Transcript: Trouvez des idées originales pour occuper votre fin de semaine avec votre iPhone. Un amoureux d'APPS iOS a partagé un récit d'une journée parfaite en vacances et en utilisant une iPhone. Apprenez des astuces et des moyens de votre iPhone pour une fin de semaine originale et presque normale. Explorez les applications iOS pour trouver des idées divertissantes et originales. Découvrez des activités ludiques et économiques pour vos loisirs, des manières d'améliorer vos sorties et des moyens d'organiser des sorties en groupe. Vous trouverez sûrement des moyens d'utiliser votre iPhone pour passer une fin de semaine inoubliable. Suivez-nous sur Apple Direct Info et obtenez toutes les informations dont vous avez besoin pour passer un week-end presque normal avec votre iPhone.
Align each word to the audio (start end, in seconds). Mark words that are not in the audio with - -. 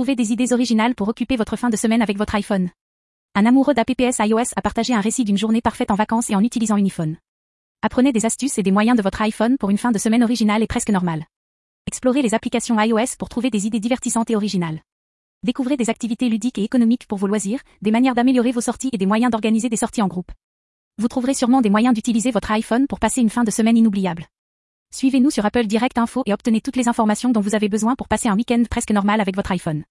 Trouvez 0.00 0.16
des 0.16 0.32
idées 0.32 0.54
originales 0.54 0.94
pour 0.94 1.08
occuper 1.08 1.36
votre 1.36 1.56
fin 1.56 1.68
de 1.68 1.76
semaine 1.76 2.00
avec 2.00 2.16
votre 2.16 2.34
iPhone. 2.34 2.70
Un 3.34 3.44
amoureux 3.44 3.74
d'APPS 3.74 4.20
iOS 4.20 4.54
a 4.56 4.62
partagé 4.62 4.94
un 4.94 5.00
récit 5.02 5.24
d'une 5.24 5.36
journée 5.36 5.60
parfaite 5.60 5.90
en 5.90 5.94
vacances 5.94 6.30
et 6.30 6.34
en 6.34 6.40
utilisant 6.40 6.78
une 6.78 6.86
iPhone. 6.86 7.18
Apprenez 7.82 8.10
des 8.10 8.24
astuces 8.24 8.56
et 8.56 8.62
des 8.62 8.70
moyens 8.70 8.96
de 8.96 9.02
votre 9.02 9.20
iPhone 9.20 9.58
pour 9.58 9.68
une 9.68 9.76
fin 9.76 9.92
de 9.92 9.98
semaine 9.98 10.22
originale 10.22 10.62
et 10.62 10.66
presque 10.66 10.88
normale. 10.88 11.26
Explorez 11.86 12.22
les 12.22 12.32
applications 12.32 12.80
iOS 12.80 13.16
pour 13.18 13.28
trouver 13.28 13.50
des 13.50 13.66
idées 13.66 13.78
divertissantes 13.78 14.30
et 14.30 14.36
originales. 14.36 14.80
Découvrez 15.42 15.76
des 15.76 15.90
activités 15.90 16.30
ludiques 16.30 16.56
et 16.56 16.64
économiques 16.64 17.06
pour 17.06 17.18
vos 17.18 17.26
loisirs, 17.26 17.60
des 17.82 17.90
manières 17.90 18.14
d'améliorer 18.14 18.52
vos 18.52 18.62
sorties 18.62 18.88
et 18.94 18.96
des 18.96 19.04
moyens 19.04 19.30
d'organiser 19.30 19.68
des 19.68 19.76
sorties 19.76 20.00
en 20.00 20.08
groupe. 20.08 20.32
Vous 20.96 21.08
trouverez 21.08 21.34
sûrement 21.34 21.60
des 21.60 21.68
moyens 21.68 21.92
d'utiliser 21.92 22.30
votre 22.30 22.52
iPhone 22.52 22.86
pour 22.86 23.00
passer 23.00 23.20
une 23.20 23.28
fin 23.28 23.44
de 23.44 23.50
semaine 23.50 23.76
inoubliable. 23.76 24.28
Suivez-nous 24.94 25.30
sur 25.30 25.44
Apple 25.44 25.66
Direct 25.66 25.98
Info 25.98 26.22
et 26.24 26.32
obtenez 26.32 26.62
toutes 26.62 26.76
les 26.76 26.88
informations 26.88 27.32
dont 27.32 27.42
vous 27.42 27.54
avez 27.54 27.68
besoin 27.68 27.96
pour 27.96 28.08
passer 28.08 28.30
un 28.30 28.34
week-end 28.34 28.62
presque 28.70 28.92
normal 28.92 29.20
avec 29.20 29.36
votre 29.36 29.52
iPhone. 29.52 29.84